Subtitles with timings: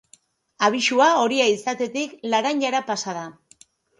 [0.67, 3.29] Abisua horia izatetik laranjara pasa da.